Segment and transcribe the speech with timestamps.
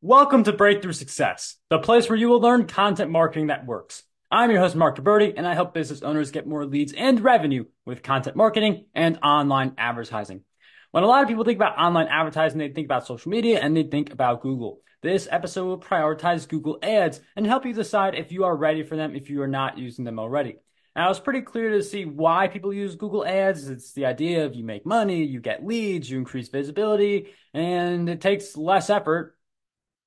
[0.00, 4.04] Welcome to Breakthrough Success, the place where you will learn content marketing that works.
[4.30, 7.64] I'm your host, Marc Guberti, and I help business owners get more leads and revenue
[7.84, 10.44] with content marketing and online advertising.
[10.92, 13.76] When a lot of people think about online advertising, they think about social media and
[13.76, 14.82] they think about Google.
[15.02, 18.94] This episode will prioritize Google ads and help you decide if you are ready for
[18.94, 20.58] them if you are not using them already.
[20.94, 23.68] Now, it's pretty clear to see why people use Google Ads.
[23.68, 28.20] It's the idea of you make money, you get leads, you increase visibility, and it
[28.20, 29.37] takes less effort,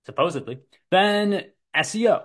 [0.05, 0.59] supposedly,
[0.89, 1.43] than
[1.75, 2.23] SEO.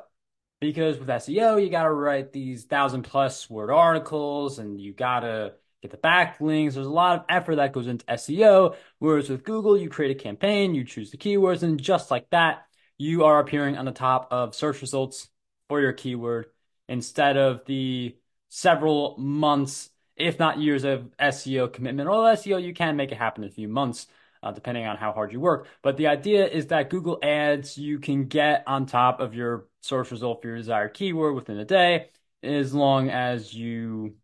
[0.60, 5.20] Because with SEO, you got to write these thousand plus word articles and you got
[5.20, 6.74] to get the backlinks.
[6.74, 8.74] There's a lot of effort that goes into SEO.
[8.98, 12.66] Whereas with Google, you create a campaign, you choose the keywords, and just like that,
[12.98, 15.28] you are appearing on the top of search results
[15.68, 16.46] for your keyword
[16.88, 18.16] instead of the
[18.48, 22.08] several months, if not years of SEO commitment.
[22.08, 24.06] Although SEO, you can make it happen in a few months,
[24.42, 25.68] uh, depending on how hard you work.
[25.82, 30.10] But the idea is that Google Ads, you can get on top of your search
[30.10, 32.10] result for your desired keyword within a day,
[32.42, 34.16] as long as you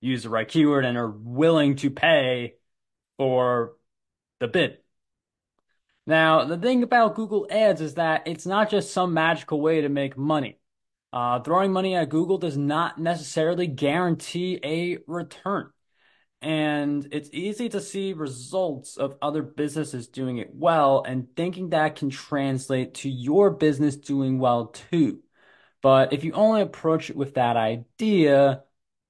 [0.00, 2.54] use the right keyword and are willing to pay
[3.16, 3.76] for
[4.40, 4.78] the bid.
[6.06, 9.88] Now, the thing about Google Ads is that it's not just some magical way to
[9.88, 10.58] make money.
[11.12, 15.70] Uh, throwing money at Google does not necessarily guarantee a return.
[16.44, 21.96] And it's easy to see results of other businesses doing it well and thinking that
[21.96, 25.20] can translate to your business doing well too.
[25.80, 28.62] But if you only approach it with that idea,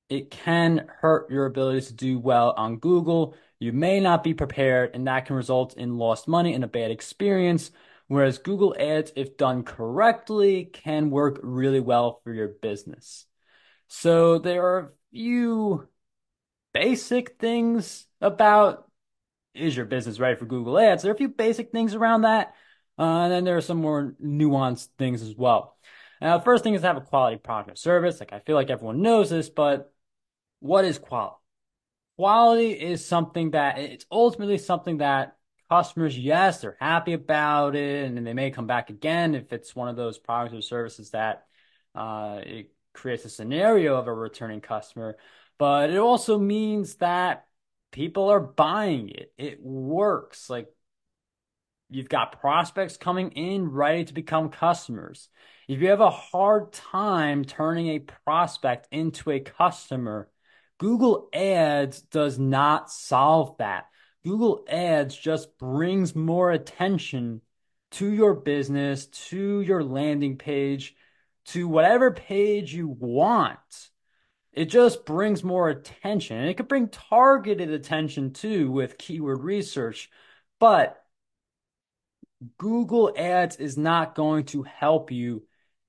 [0.09, 3.35] it can hurt your ability to do well on Google.
[3.59, 6.93] You may not be prepared, and that can result in lost money and a bad
[6.93, 7.73] experience.
[8.07, 13.27] Whereas Google Ads, if done correctly, can work really well for your business.
[13.89, 15.89] So there are a few
[16.75, 18.91] basic things about
[19.55, 21.03] is your business ready for Google Ads?
[21.03, 22.55] There are a few basic things around that.
[22.99, 25.77] Uh, and then there are some more nuanced things as well.
[26.21, 28.21] Now, the first thing is to have a quality product or service.
[28.21, 29.93] Like I feel like everyone knows this, but
[30.61, 31.37] what is quality?
[32.17, 35.37] Quality is something that it's ultimately something that
[35.69, 39.89] customers, yes, they're happy about it, and they may come back again if it's one
[39.89, 41.47] of those products or services that
[41.95, 45.17] uh, it creates a scenario of a returning customer.
[45.59, 47.47] But it also means that
[47.93, 49.33] people are buying it.
[49.39, 50.51] It works.
[50.51, 50.69] Like
[51.91, 55.29] you've got prospects coming in ready to become customers.
[55.69, 60.29] If you have a hard time turning a prospect into a customer,
[60.79, 63.87] Google Ads does not solve that.
[64.25, 67.43] Google Ads just brings more attention
[67.93, 70.97] to your business, to your landing page,
[71.47, 73.61] to whatever page you want.
[74.55, 76.37] It just brings more attention.
[76.39, 80.11] And it could bring targeted attention too with keyword research.
[80.61, 81.05] But
[82.59, 85.45] Google Ads is not going to help you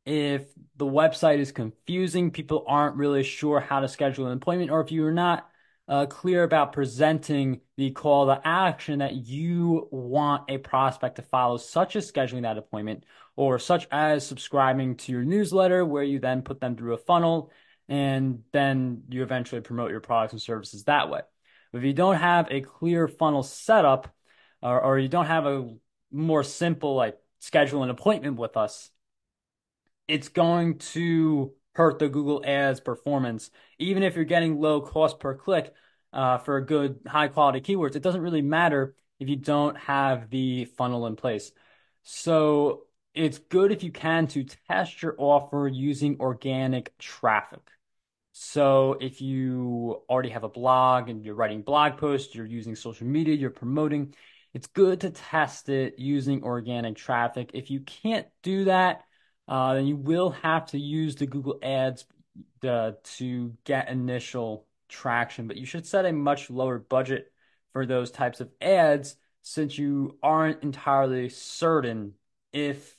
[0.06, 0.46] if
[0.76, 4.92] the website is confusing, people aren't really sure how to schedule an appointment, or if
[4.92, 5.50] you're not
[5.88, 11.58] uh, clear about presenting the call to action that you want a prospect to follow,
[11.58, 13.04] such as scheduling that appointment,
[13.36, 17.52] or such as subscribing to your newsletter, where you then put them through a funnel
[17.88, 21.22] and then you eventually promote your products and services that way.
[21.74, 24.14] If you don't have a clear funnel setup,
[24.62, 25.76] or, or you don't have a
[26.12, 28.90] more simple, like schedule an appointment with us,
[30.08, 33.52] it's going to hurt the Google Ads performance.
[33.80, 35.74] Even if you're getting low cost per click
[36.14, 40.66] uh, for good high quality keywords, it doesn't really matter if you don't have the
[40.66, 41.52] funnel in place.
[42.04, 47.62] So it's good if you can to test your offer using organic traffic.
[48.38, 53.08] So if you already have a blog and you're writing blog posts, you're using social
[53.08, 54.14] media, you're promoting,
[54.54, 57.52] it's good to test it using organic traffic.
[57.54, 59.06] If you can't do that,
[59.48, 62.04] uh, then you will have to use the Google Ads
[62.68, 67.32] uh, to get initial traction, but you should set a much lower budget
[67.72, 72.16] for those types of ads since you aren't entirely certain
[72.52, 72.98] if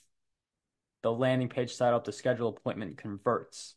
[1.03, 3.75] the landing page setup, the schedule appointment converts.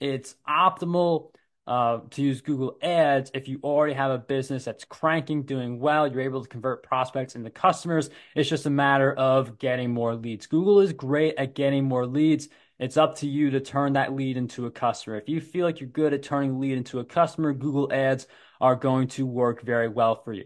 [0.00, 1.30] It's optimal
[1.66, 6.08] uh, to use Google Ads if you already have a business that's cranking, doing well,
[6.08, 8.08] you're able to convert prospects into customers.
[8.34, 10.46] It's just a matter of getting more leads.
[10.46, 12.48] Google is great at getting more leads.
[12.78, 15.16] It's up to you to turn that lead into a customer.
[15.16, 18.26] If you feel like you're good at turning lead into a customer, Google Ads
[18.60, 20.44] are going to work very well for you.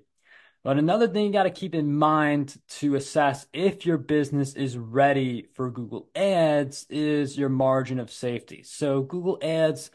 [0.65, 4.79] But another thing you got to keep in mind to assess if your business is
[4.79, 8.63] ready for Google Ads is your margin of safety.
[8.63, 9.91] So Google Ads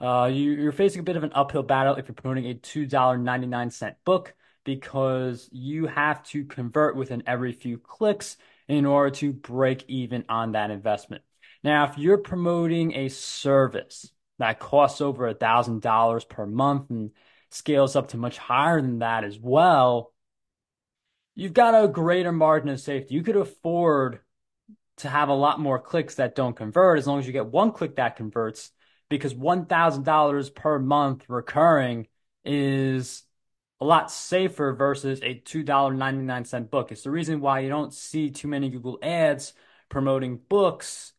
[0.00, 3.94] uh, you, are facing a bit of an uphill battle if you're promoting a $2.99
[4.04, 4.34] book
[4.64, 8.36] because you have to convert within every few clicks
[8.68, 11.22] in order to break even on that investment.
[11.64, 17.10] Now, if you're promoting a service that costs over thousand dollars per month and
[17.50, 20.11] scales up to much higher than that as well,
[21.34, 23.14] you've got a greater margin of safety.
[23.14, 24.20] You could afford
[24.98, 27.72] to have a lot more clicks that don't convert as long as you get one
[27.72, 28.70] click that converts
[29.08, 32.06] because $1,000 per month recurring
[32.44, 33.22] is
[33.80, 36.92] a lot safer versus a $2.99 book.
[36.92, 39.54] It's the reason why you don't see too many Google ads
[39.88, 41.12] promoting books,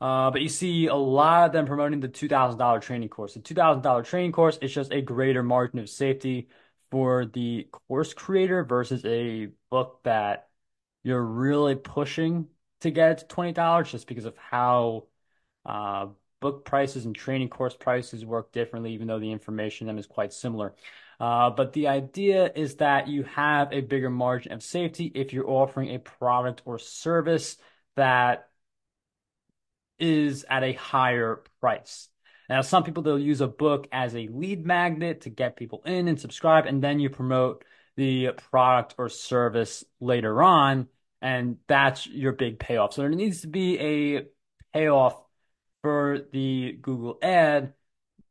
[0.00, 3.34] uh, but you see a lot of them promoting the $2,000 training course.
[3.34, 6.48] The $2,000 training course is just a greater margin of safety
[6.94, 10.46] for the course creator versus a book that
[11.02, 12.46] you're really pushing
[12.82, 15.02] to get it to $20 just because of how
[15.66, 16.06] uh,
[16.38, 20.06] book prices and training course prices work differently, even though the information in them is
[20.06, 20.72] quite similar.
[21.18, 25.50] Uh, but the idea is that you have a bigger margin of safety if you're
[25.50, 27.56] offering a product or service
[27.96, 28.50] that
[29.98, 32.08] is at a higher price.
[32.48, 36.08] Now, some people they'll use a book as a lead magnet to get people in
[36.08, 37.64] and subscribe, and then you promote
[37.96, 40.88] the product or service later on,
[41.22, 42.92] and that's your big payoff.
[42.92, 44.26] So there needs to be a
[44.72, 45.20] payoff
[45.82, 47.74] for the Google ad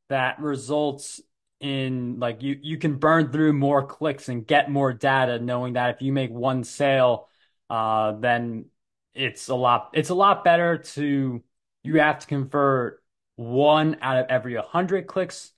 [0.10, 1.22] that results
[1.60, 5.96] in like you you can burn through more clicks and get more data knowing that
[5.96, 7.30] if you make one sale
[7.70, 8.66] uh then
[9.14, 11.42] it's a lot it's a lot better to
[11.84, 13.03] you have to convert
[13.36, 15.52] one out of every 100 clicks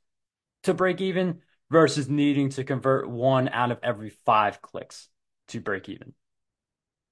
[0.64, 5.10] to break even versus needing to convert one out of every 5 clicks
[5.50, 6.14] to break even.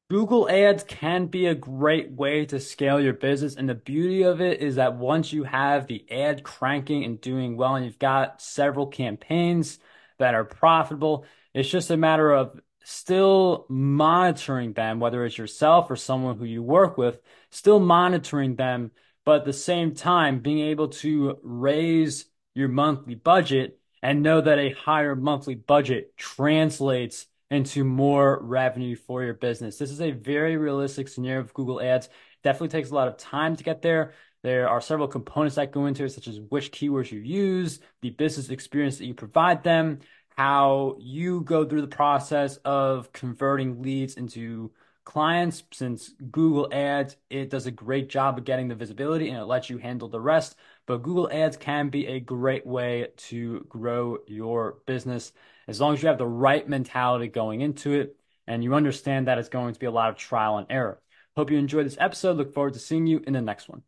[0.10, 3.56] Google Ads can be a great way to scale your business.
[3.56, 7.58] And the beauty of it is that once you have the ad cranking and doing
[7.58, 9.80] well, and you've got several campaigns
[10.20, 15.96] that are profitable, it's just a matter of still monitoring them, whether it's yourself or
[15.96, 17.20] someone who you work with,
[17.50, 18.92] still monitoring them,
[19.26, 22.26] but at the same time, being able to raise
[22.56, 29.24] your monthly budget and know that a higher monthly budget translates into more revenue for
[29.24, 29.78] your business.
[29.78, 32.10] This is a very realistic scenario of Google Ads.
[32.44, 34.14] Definitely takes a lot of time to get there.
[34.42, 38.10] There are several components that go into it, such as which keywords you use, the
[38.10, 40.00] business experience that you provide them,
[40.36, 44.72] how you go through the process of converting leads into
[45.04, 45.64] clients.
[45.72, 49.70] Since Google Ads, it does a great job of getting the visibility and it lets
[49.70, 50.56] you handle the rest.
[50.86, 55.32] But Google Ads can be a great way to grow your business
[55.68, 58.18] as long as you have the right mentality going into it
[58.48, 61.02] and you understand that it's going to be a lot of trial and error.
[61.36, 62.38] Hope you enjoyed this episode.
[62.38, 63.84] Look forward to seeing you in the next one.